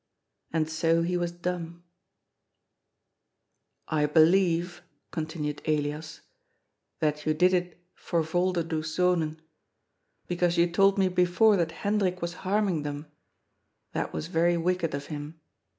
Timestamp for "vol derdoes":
8.23-8.97